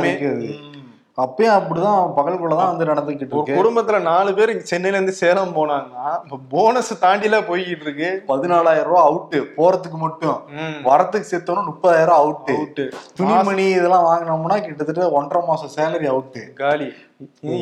[0.05, 0.73] இருக்குது ம்.
[1.19, 6.09] அப்பயும் அப்படிதான் பகல்குள்ள தான் வந்து நடந்துகிட்டு ஒரு இருக்கு குடும்பத்துல நாலு பேர் சென்னையில இருந்து சேலம் போனாங்கன்னா
[6.25, 10.37] இப்ப போனஸ் தாண்டில போய்கிட்டு இருக்கு பதினாலாயிரம் ரூபாய் அவுட்டு போறதுக்கு மட்டும்.
[10.85, 12.85] வரத்துக்கு சேர்த்தோம்னா முப்பதாயிரம் அவுட்டு அவுட்டு
[13.19, 16.91] துணிமணி இதெல்லாம் வாங்கினோம்னா கிட்டத்தட்ட ஒன்றரை மாசம் சேலரி அவுட்டு காலி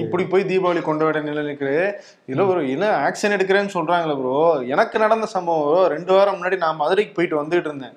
[0.02, 1.72] இப்படி போய் தீபாவளி கொண்டாட நிலை இருக்கு
[2.28, 4.38] இதுல ஒரு இல்ல ஆக்ஷன் எடுக்கிறேன்னு சொல்றாங்களே ப்ரோ
[4.74, 5.84] எனக்கு நடந்த சம்பவம்.
[5.94, 7.94] ரெண்டு வாரம் முன்னாடி நான் மதுரைக்கு போயிட்டு வந்துட்டு இருந்தேன்.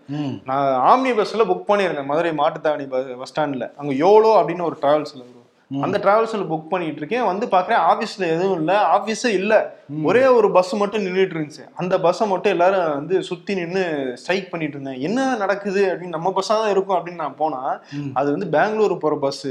[0.50, 2.10] நான் ஆம்னி பஸ்ல புக் பண்ணியிருந்தேன்.
[2.12, 5.24] மதுரை மாட்டுத்தாவணி பஸ் ஸ்டாண்ட்ல அங்க யோலோ அப்படின்னு ஒரு டிராவல்ஸ்ல
[5.72, 8.74] அந்த டிராவல்ஸ்ல புக் பண்ணிட்டு இருக்கேன் வந்து பாக்குறேன் ஆபீஸ்ல எதுவும் இல்ல.
[8.96, 9.54] ஆபீஸே இல்ல.
[10.04, 13.82] ஒரே ஒரு பஸ் மட்டும் நின்றுட்டு இருந்துச்சு அந்த பஸ்ஸை மட்டும் எல்லாரும் வந்து சுத்தி நின்னு
[14.16, 17.62] ஸ்ட்ரைக் பண்ணிட்டு இருந்தேன் என்ன நடக்குது அப்படின்னு நம்ம பஸ்ஸா தான் இருக்கும் அப்படின்னு நான் போனா
[18.14, 19.42] அது வந்து பெங்களூர் போற பஸ்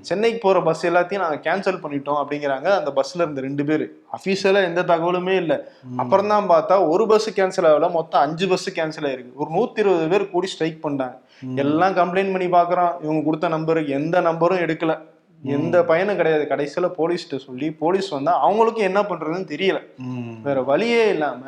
[0.00, 3.84] சென்னைக்கு போற பஸ் எல்லாத்தையும் நாங்க கேன்சல் பண்ணிட்டோம் அப்படிங்கிறாங்க அந்த பஸ்ல இருந்த ரெண்டு பேர்.
[4.12, 5.54] அபிஷியலா எந்த தகவலுமே இல்ல.
[5.96, 7.92] அப்புறம் தான் பார்த்தா ஒரு பஸ் கேன்சல் ஆகல.
[7.92, 9.34] மொத்தம் அஞ்சு பஸ் கேன்சல் ஆயிருக்கு.
[9.34, 11.16] ஒரு நூத்தி இருபது பேர் கூடி ஸ்ட்ரைக் பண்ணாங்க
[11.58, 14.92] எல்லாம் கம்ப்ளைண்ட் பண்ணி பாக்குறோம் இவங்க கொடுத்த நம்பருக்கு எந்த நம்பரும் எடுக்கல.
[15.42, 16.44] எந்த பயனும் கிடையாது.
[16.50, 19.80] கடைசியில போலீஸ்கிட்ட சொல்லி போலீஸ் வந்தா அவங்களுக்கும் என்ன பண்றதுன்னு தெரியல.
[20.42, 21.42] வேற வழியே இல்லாம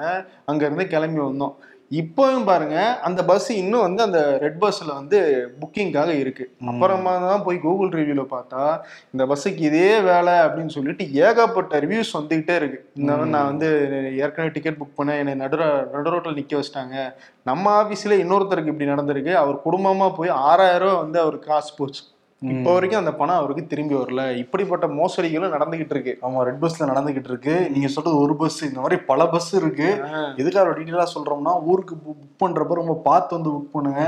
[0.44, 1.56] அங்க இருந்து கிளம்பி வந்தோம்.
[1.90, 5.18] இப்போவும் பாருங்க அந்த பஸ் இன்னும் வந்து அந்த ரெட் பஸ்ல வந்து
[5.60, 6.54] புக்கிங்காக இருக்கு.
[6.66, 8.80] அப்புறமா தான் போய் கூகுள் ரிவ்யூல பார்த்தா
[9.12, 12.90] இந்த பஸ்ஸுக்கு இதே வேலை அப்படின்னு சொல்லிட்டு ஏகப்பட்ட ரிவ்யூஸ் வந்துகிட்டே இருக்கு.
[12.94, 13.70] இந்த நான் வந்து
[14.16, 15.18] ஏற்கனவே டிக்கெட் புக் பண்ணேன்.
[15.18, 15.56] என்னை நடு
[15.94, 17.12] நடு ரோட்டில் நிக்க வச்சிட்டாங்க.
[17.42, 19.32] நம்ம ஆபீஸ்ல இன்னொருத்தருக்கு இப்படி நடந்திருக்கு.
[19.32, 22.02] அவர் குடும்பமா போய் ஆறாயிரம் ரூபாய் வந்து அவருக்கு காசு போச்சு.
[22.42, 24.36] இப்போ வரைக்கும் அந்த பணம் அவருக்கு திரும்பி வரல.
[24.36, 26.18] இப்படிப்பட்ட மோசடிகளும் நடந்துகிட்டு இருக்கு.
[26.22, 27.54] ஆமா ரெட் பஸ்ல நடந்துகிட்டு இருக்கு.
[27.72, 29.88] நீங்க சொல்றது ஒரு பஸ் இந்த மாதிரி பல பஸ் இருக்கு.
[30.36, 34.00] எதுக்காக டீட்டெயிலா சொல்றோம்னா ஊருக்கு புக் பண்றப்ப ரொம்ப பார்த்து வந்து புக் பண்ணுங்க.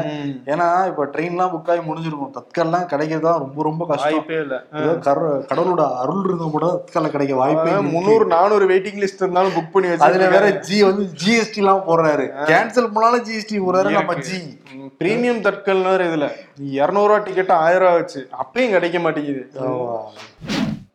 [0.53, 2.31] ஏன்னா இப்ப ட்ரெயின்லாம் புக் ஆகி முடிஞ்சிருக்கும்.
[2.31, 4.15] தற்கால்லாம் கிடைக்கிறதா ரொம்ப ரொம்ப கஷ்டம்.
[4.41, 4.59] இல்ல.
[5.51, 7.75] கடவுளோட அருள் இருந்தா கூட தற்கால கிடைக்க வாய்ப்பே.
[7.91, 12.27] முந்நூறு நானூறு வெயிட்டிங் லிஸ்ட் இருந்தாலும் புக் பண்ணி அதுல வேற வச்சு ஜி வந்து ஜிஎஸ்டி எல்லாம் போடுறாரு.
[12.51, 14.41] கேன்சல் பண்ணாலும் ஜிஎஸ்டி போடுறாரு நம்ம ஜி
[15.01, 15.41] பிரீமியம்
[15.89, 16.27] வேற இதுல.
[16.79, 19.43] இருநூறுவா டிக்கெட் ஆயிரம் ரூபா வச்சு அப்பயும் கிடைக்க மாட்டேங்குது.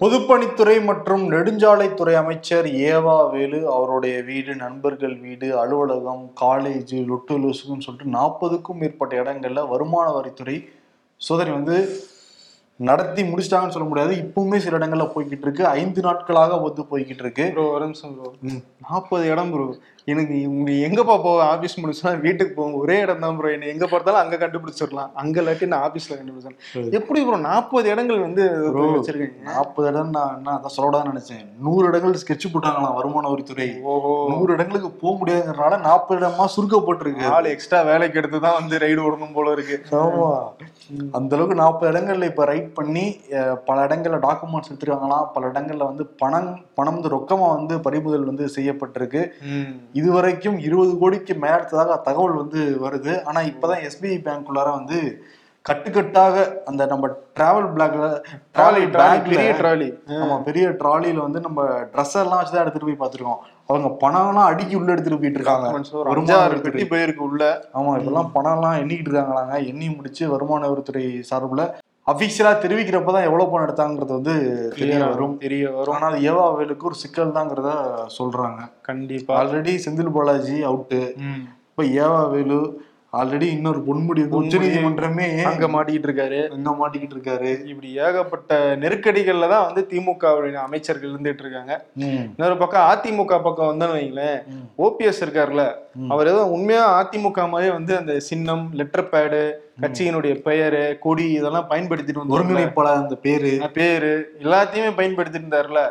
[0.02, 8.16] பொதுப்பணித்துறை மற்றும் நெடுஞ்சாலைத்துறை அமைச்சர் ஏவா வேலு அவருடைய வீடு நண்பர்கள் வீடு அலுவலகம் காலேஜ் லொட்டு லொசுக்குன்னு சொல்லிட்டு
[8.18, 10.58] நாற்பதுக்கும் மேற்பட்ட இடங்கள்ல வருமான வரித்துறை
[11.22, 11.78] சோதனை வந்து
[12.80, 14.14] நடத்தி முடிச்சிட்டாங்கன்னு சொல்ல முடியாது.
[14.24, 15.64] இப்பவுமே சில இடங்கள்ல போய்கிட்டு இருக்கு.
[15.80, 17.46] ஐந்து நாட்களாக வந்து போய்கிட்டு இருக்கு.
[17.56, 18.32] ப்ரோ ஒரு நிமிஷம் ப்ரோ
[18.88, 19.68] நாற்பது இடம் ப்ரோ
[20.12, 24.22] எனக்கு உங்க எங்கப்பா போக ஆபீஸ் முடிச்சா வீட்டுக்கு போகும் ஒரே இடம் தான் ப்ரோ என்ன எங்க பார்த்தாலும்
[24.22, 25.10] அங்க கண்டுபிடிச்சிடலாம்.
[25.22, 28.44] அங்க இல்லாட்டி நான் ஆபீஸ்ல கண்டுபிடிச்சேன் எப்படி ப்ரோ நாற்பது இடங்கள் வந்து
[28.76, 29.42] Bro, வச்சிருக்கீங்க?
[29.50, 31.44] நாற்பது இடம் நான் என்ன அதான் சொல்லக்கூடாதுன்னு நினைச்சேன்.
[31.66, 33.68] நூறு இடங்கள் ஸ்கெட்ச் போட்டாங்களாம் வருமான வரித்துறை.
[34.34, 37.28] நூறு இடங்களுக்கு போக முடியாதுங்கிறனால நாற்பது இடமா சுருக்கப்பட்டிருக்கு.
[37.36, 39.78] ஆள் எக்ஸ்ட்ரா வேலைக்கு எடுத்து தான் வந்து ரைடு ஓடணும் போல இருக்கு.
[40.04, 40.30] ஆமா.
[41.18, 45.32] அந்த அளவுக்கு நாற்பது இடங்கள்ல இப்ப ரைட் பண்ணி அஹ், பல இடங்கள்ல டாக்குமெண்ட்ஸ் எடுத்துருக்காங்களாம்.
[45.34, 49.24] பல இடங்கள்ல வந்து பணம் பணம் வந்து ரொக்கமா வந்து பறிமுதல் வந்து செய்யப்பட்டிருக்கு.
[49.94, 53.24] இதுவரைக்கும் இருபது கோடிக்கு மேலத்ததாக தகவல் வந்து வருது.
[53.24, 55.00] ஆனா இப்பதான் எஸ்பிஐ பேங்க்குள்ளார வந்து
[55.66, 57.06] கட்டுக்கட்டாக அந்த நம்ம
[57.36, 58.06] டிராவல் பிளாக்ல
[58.56, 58.84] ட்ராலி
[59.30, 61.62] பெரிய ட்ராலி ஆமா பெரிய ட்ராலில வந்து நம்ம
[61.94, 63.42] ட்ரெஸ் எல்லாம் வச்சுதான் எடுத்துட்டு போய் பார்த்திருக்கோம்.
[63.66, 65.68] அவங்க பணம்லாம் அடுக்கி உள்ள எடுத்துட்டு போயிட்டு இருக்காங்க.
[66.06, 66.38] வருமான.
[66.66, 67.44] பெட்டி போயிருக்கு உள்ள.
[67.74, 69.66] ஆமா இப்பெல்லாம் பணம் எல்லாம் எண்ணிக்கிட்டு இருக்காங்களாங்க.
[69.66, 71.66] எண்ணி முடிச்சு வருமான வரித்துறை சார்பில்
[72.08, 74.36] அபிஷியலா தெரிவிக்கிறப்பதான் எவ்வளவு பணம் எடுத்தாங்கிறது வந்து
[74.80, 75.38] தெரிய வரும்.
[75.38, 75.96] தெரிய வரும்.
[75.96, 77.72] ஆனா அது ஏவா வேலுக்கு ஒரு சிக்கல் தாங்கிறத
[78.18, 78.60] சொல்றாங்க.
[78.82, 79.34] கண்டிப்பா.
[79.40, 81.02] Already Senthil Balaji out.
[81.70, 82.60] இப்ப ஏவா வேலு
[83.20, 89.66] ஆல்ரெடி இன்னொரு பொன்முடி உச்ச நீதிமன்றமே அங்க மாட்டிக்கிட்டு இருக்காரு எங்க மாட்டிக்கிட்டு இருக்காரு இப்படி ஏகப்பட்ட நெருக்கடிகள்ல தான்
[89.68, 90.34] வந்து திமுக
[90.66, 91.74] அமைச்சர்கள் இருந்துட்டு இருக்காங்க
[92.32, 94.40] இன்னொரு பக்கம் அதிமுக பக்கம் வந்தோன்னு வைங்களேன்.
[94.86, 95.66] ஓபிஎஸ் இருக்காருல்ல.
[96.10, 99.42] அவர் ஏதோ உண்மையா அதிமுக மாதிரி வந்து அந்த சின்னம் லெட்டர் பேடு
[99.84, 103.52] கட்சியினுடைய பெயரு கொடி இதெல்லாம் பயன்படுத்திட்டு வந்து ஒருங்கிணைப்பாளர் அந்த பேரு.
[103.78, 104.12] பேரு
[104.44, 105.82] எல்லாத்தையுமே பயன்படுத்திட்டு இருந்தாருல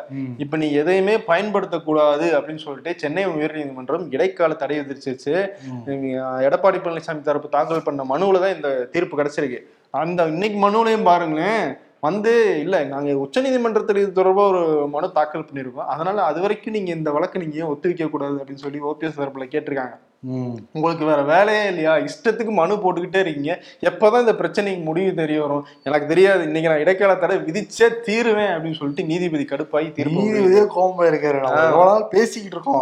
[0.43, 5.35] இப்ப நீ எதையுமே பயன்படுத்தக்கூடாது அப்படின்னு சொல்லிட்டு சென்னை உயர்நீதிமன்றம் இடைக்கால தடை விதிச்சிருச்சு.
[6.47, 9.59] எடப்பாடி பழனிசாமி தரப்பு தாக்கல் பண்ண மனுவுல தான் இந்த தீர்ப்பு கிடைச்சிருக்கு.
[10.03, 11.65] அந்த இன்னைக்கு மனுவிலையும் பாருங்களேன்
[12.07, 12.31] வந்து
[12.63, 14.63] இல்ல நாங்க உச்சநீதிமன்றத்தில் இது தொடர்பா ஒரு
[14.95, 15.89] மனு தாக்கல் பண்ணியிருக்கோம்.
[15.93, 19.95] அதனால அது வரைக்கும் நீங்க இந்த வழக்கு நீங்க ஏன் ஒத்துழைக்க கூடாது அப்படின்னு சொல்லி ஓபிஎஸ் தரப்புல கேட்டிருக்காங்க.
[20.75, 21.91] உங்களுக்கு வேற வேலையே இல்லையா?
[22.05, 23.53] இஷ்டத்துக்கு மனு போட்டுக்கிட்டே இருக்கீங்க.
[23.89, 25.65] எப்பதான் இந்த பிரச்சனைக்கு முடிவு தெரிய வரும்?
[25.87, 26.41] எனக்கு தெரியாது.
[26.47, 31.85] இன்னைக்கு நான் இடைக்கால தடை விதிச்சே தீருவேன் அப்படின்னு சொல்லிட்டு நீதிபதி கடுப்பாகி தீர்ப்பு நீதிபதியே கோபமா இருக்காரு நம்ம
[31.89, 32.81] நாள் பேசிக்கிட்டு இருக்கோம்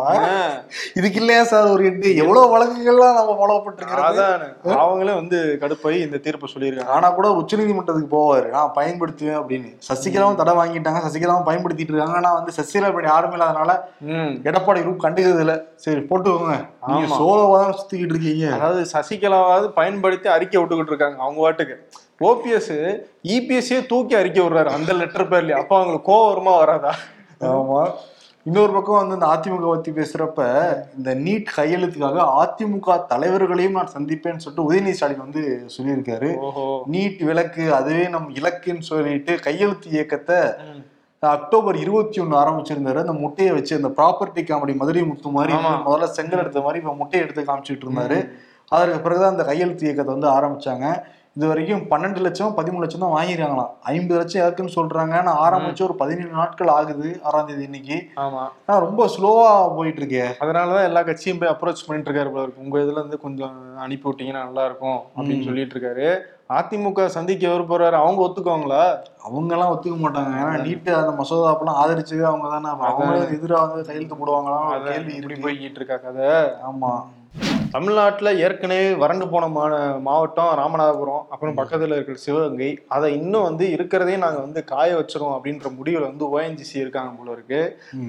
[0.99, 4.47] இதுக்கு இல்லையா சார் ஒரு எட்டு எவ்வளவு வழக்குகள்லாம் நம்ம ஃபாலோ பண்ணிருக்கிறது அதானே
[4.85, 6.95] அவங்களே வந்து கடுப்பாகி இந்த தீர்ப்பு சொல்லியிருக்காங்க.
[6.97, 8.47] ஆனா கூட உச்சநீதிமன்றத்துக்கு போவாரு.
[8.55, 9.71] நான் பயன்படுத்துவேன் அப்படின்னு.
[9.89, 11.01] சசிகலாவும் தடை வாங்கிட்டாங்க.
[11.07, 12.17] சசிகலாவும் பயன்படுத்திட்டு இருக்காங்க.
[12.21, 13.71] ஆனா வந்து சசிகலா இப்படி யாருமே இல்லாதனால
[14.49, 15.55] எடப்பாடி குரூப் கண்டுக்கிறது இல்ல
[15.85, 16.57] சரி போட்டுக்கோங்க.
[16.87, 17.17] நீங்க.
[17.19, 18.47] சோலோவா தான் சுத்திக்கிட்டு இருக்கீங்க.
[18.55, 21.77] அதாவது சசிகலாவாவது பயன்படுத்தி அறிக்கை விட்டுக்கிட்டு இருக்காங்க அவங்க வாட்டுக்கு
[22.21, 22.73] ஓபிஎஸ்
[23.35, 25.57] இபிஎஸ்ஸே தூக்கி அறிக்கை விடுறாரு அந்த லெட்டர் பேர்லயே.
[25.61, 26.93] அப்ப அவங்களுக்கு கோவம் வருமா வராதா?
[27.53, 27.81] ஆமா.
[28.45, 30.41] இன்னொரு பக்கம் வந்து இந்த அதிமுக பத்தி பேசுறப்ப
[30.97, 35.43] இந்த நீட் கையெழுத்துக்காக அதிமுக தலைவர்களையும் நான் சந்திப்பேன்னு சொல்லிட்டு உதயநிதி ஸ்டாலின் வந்து
[35.75, 36.29] சொல்லியிருக்காரு.
[36.95, 40.39] நீட் விலக்கு அதுவே நம் இலக்குன்னு சொல்லிட்டு கையெழுத்து இயக்கத்தை.
[41.27, 42.95] அக்டோபர் இருபத்தி ஒண்ணு ஆரம்பிச்சிருந்தாரு.
[42.95, 45.53] அந்த முட்டையை வச்சு அந்த ப்ராப்பர்ட்டி காமெடி மதுரை முத்து மாதிரி.
[45.87, 48.29] முதல்ல செங்கல் எடுத்த மாதிரி இப்ப முட்டையை எடுத்து காமிச்சிட்டு இருந்தாரு.
[48.69, 51.03] அதற்கு பிறகுதான் அந்த கையெழுத்து இயக்கத்தை வந்து ஆரம்பிச்சாங்க.
[51.37, 55.13] இது வரைக்கும் பன்னெண்டு லட்சம் பதிமூணு லட்சம் தான் வாங்கிருக்காங்களாம் ஐம்பது லட்சம் இருக்குன்னு சொல்றாங்க.
[55.13, 57.97] ஆனா ஆரம்பிச்சு ஒரு பதினேழு நாட்கள் ஆகுது ஆறாம் தேதி இன்னைக்கு.
[58.17, 58.43] ஆமா.
[58.67, 62.63] ஆனா ரொம்ப ஸ்லோவா போயிட்டு இருக்கே அதனாலதான் எல்லா கட்சியும் போய் அப்ரோச் பண்ணிட்டு இருக்காரு போல இருக்கு.
[62.63, 66.07] உங்க இதுல இருந்து கொஞ்சம் அனுப்பி விட்டீங்கன்னா நல்லா இருக்கும் அப்படின்னு சொல்லிட்டு இருக்காரு.
[66.49, 67.91] அதிமுக சந்திக்க எவர் போறாரு?
[67.91, 68.81] அவங்க ஒத்துக்குவாங்களா?
[69.17, 70.33] அவங்க எல்லாம் ஒத்துக்க மாட்டாங்க.
[70.35, 75.75] ஏன்னா நீட்டு அந்த மசோதா அப்பெல்லாம் ஆதரிச்சது அவங்க தானே அவங்களுக்கு எதிராக வந்து கையெழுத்து போடுவாங்களா கேள்வி போய்கிட்டு
[75.75, 76.29] இருக்கா கதை.
[76.69, 76.91] ஆமா.
[77.75, 79.71] தமிழ்நாட்டுல ஏற்கனவே வறண்டு போன மா-
[80.03, 85.69] மாவட்டம் ராமநாதபுரம் அப்புறம் பக்கத்துல இருக்கிற சிவகங்கை அதை இன்னும் வந்து இருக்கிறதே நாங்க வந்து காய வச்சிரும் அப்படின்ற
[85.77, 87.61] முடிவுல வந்து ஓஎன்ஜிசி இருக்காங்க போல இருக்கு.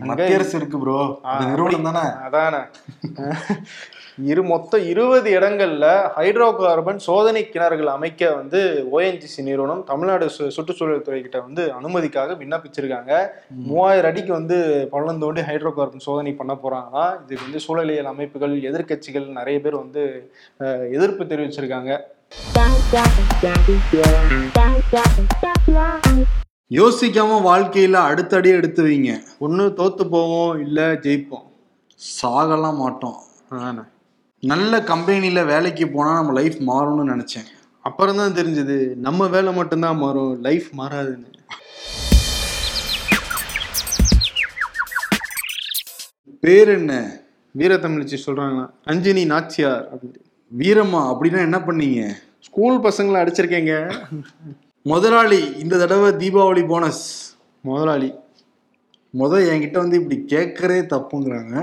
[0.04, 0.98] மத்திய அரசு இருக்கு ப்ரோ
[1.46, 2.06] நிறுவனம் தானே?
[2.26, 2.62] அதானே.
[4.26, 8.60] இரு மொத்தம் இருபது இடங்கள்ல ஹைட்ரோ கார்பன் சோதனை கிணறுகள் அமைக்க வந்து
[8.92, 13.12] ஓஎன்ஜிசி நிறுவனம் தமிழ்நாடு சு- சுற்றுச்சூழல் துறை கிட்ட வந்து அனுமதிக்காக விண்ணப்பிச்சிருக்காங்க.
[13.66, 14.56] மூவாயிரம் அடிக்கு வந்து
[14.92, 19.82] பள்ளம் தோண்டி ஹைட்ரோ கார்பன் சோதனை பண்ண போறாங்களாம் இதுக்கு வந்து சூழலியல் அமைப்புகள் எதிர்க்கட்சிகள் நிறைய நிறைய பேர்
[19.84, 20.02] வந்து
[20.96, 21.92] எதிர்ப்பு தெரிவிச்சிருக்காங்க.
[26.78, 29.10] யோசிக்காம வாழ்க்கையில அடுத்தடி எடுத்து வைங்க.
[29.46, 31.46] ஒண்ணு தோத்து போவோம் இல்ல ஜெயிப்போம்.
[32.20, 33.18] சாகலாம் மாட்டோம்.
[33.54, 33.84] அதானே?
[34.52, 37.48] நல்ல கம்பெனியில வேலைக்கு போனா நம்ம லைஃப் மாறும்னு நினைச்சேன்.
[37.88, 41.30] அப்புறம் தான் தெரிஞ்சது நம்ம வேலை மட்டும்தான் மாறும் லைஃப் மாறாதுன்னு.
[46.44, 46.92] பேர் என்ன?
[47.58, 48.64] வீரத்தமிழ்ச்சி சொல்றாங்களா?
[48.88, 50.18] ரஞ்சினி நாச்சியார் அப்படின்னு.
[50.60, 52.00] வீரம்மா அப்படின்னா என்ன பண்ணீங்க?
[52.46, 53.74] ஸ்கூல் பசங்களை அடிச்சிருக்கேங்க.
[54.92, 57.04] முதலாளி இந்த தடவை தீபாவளி போனஸ்
[57.68, 58.10] முதலாளி.
[59.20, 61.54] முத என்கிட்ட வந்து இப்படி கேட்கறே தப்புங்கிறாங்க.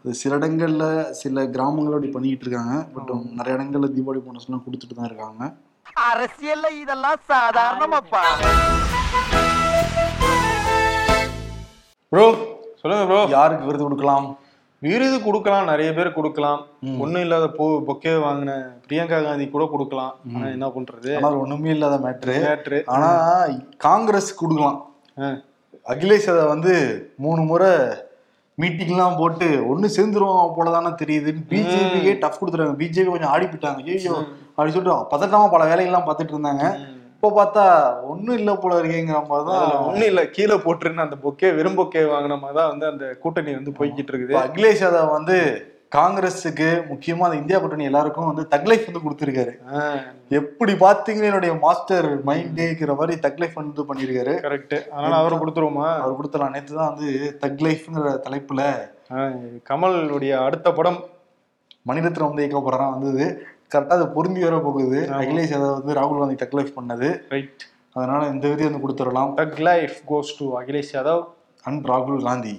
[0.00, 0.84] அது சில இடங்கள்ல
[1.22, 2.74] சில கிராமங்கள்ல அப்படி பண்ணிக்கிட்டு இருக்காங்க.
[2.96, 5.42] பட் நிறைய இடங்கள்ல தீபாவளி போனஸ் எல்லாம் கொடுத்துட்டு தான் இருக்காங்க.
[6.10, 8.26] அரசியல்ல இதெல்லாம் சாதாரணமாப்பா.
[12.12, 12.28] ப்ரோ
[12.82, 14.28] சொல்லுங்க ப்ரோ யாருக்கு விருது கொடுக்கலாம்?
[14.82, 16.60] விருது கொடுக்கலாம் நிறைய பேர் கொடுக்கலாம்.
[17.04, 18.52] ஒண்ணும் இல்லாத பூ பொக்கே வாங்கின
[18.84, 20.12] பிரியங்கா காந்தி கூட கொடுக்கலாம்.
[20.56, 21.10] என்ன பண்றது?
[21.16, 22.36] ஆனா அது ஒண்ணுமே இல்லாத மேட்ரு.
[22.46, 22.78] மேட்ரு.
[22.94, 23.10] ஆனா
[23.86, 24.78] காங்கிரஸ் கொடுக்கலாம்.
[25.94, 26.74] அகிலேஷ் அதை வந்து
[27.24, 27.72] மூணு முறை
[28.62, 34.16] மீட்டிங்லாம் போட்டு ஒண்ணு சேர்ந்துருவோம் போலதானே தெரியுதுன்னு பிஜேபிக்கே டஃப் கொடுத்துருக்காங்க பிஜேபி கொஞ்சம் ஆடி போயிட்டாங்க ஐயோ
[34.54, 36.64] அப்படி சொல்லிட்டு பதட்டமா பல வேலைகள்லாம் பார்த்துட்டு இருந்தாங்க.
[37.22, 37.62] இப்போ பார்த்தா
[38.10, 40.20] ஒண்ணும் இல்ல போல இருக்கேங்கிற மாதிரி தான் ஒண்ணும் இல்ல.
[40.36, 44.32] கீழே போட்டுருன்னு அந்த பொக்கே வெறும் பொக்கே வாங்கின மாதிரி தான் வந்து அந்த கூட்டணி வந்து போய்கிட்டு இருக்குது.
[44.42, 45.36] அகிலேஷ் யாதவ் வந்து
[45.92, 49.52] காங்கிரஸுக்கு முக்கியமா அந்த இந்தியா கூட்டணி எல்லாருக்கும் வந்து தக்லைஃப் வந்து கொடுத்துருக்காரு.
[50.30, 55.88] எப்படி பாத்தீங்கன்னா என்னுடைய மாஸ்டர் மைண்டேங்கிற மாதிரி தக்லைஃப் வந்து பண்ணியிருக்காரு கரெக்ட் அதனால அவரை கொடுத்துருவோமா?
[56.00, 57.10] அவர் கொடுத்தலாம் நேற்று தான் வந்து
[57.42, 58.62] தக் லைஃப்ங்கிற தலைப்புல
[59.16, 59.38] ஆஹ்
[59.70, 61.00] கமலுடைய அடுத்த படம்.
[61.86, 63.24] மணிரத்னம் வந்து இயக்க போறான் வந்தது.
[63.74, 65.00] கரெக்டா அது பொருந்தி வர போகுது.
[65.18, 67.08] அகிலேஷ் யாதவ் வந்து ராகுல் காந்தி தக் லைஃப் பண்ணது.
[67.28, 69.32] ரைட் அதனால இந்த விதி வந்து கொடுத்துடலாம்.
[69.40, 71.22] Thug life goes to Akhilesh Yadav.
[71.62, 72.54] And ராகுல் காந்தி.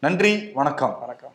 [0.00, 0.96] நன்றி வணக்கம்.
[1.00, 1.34] வணக்கம்.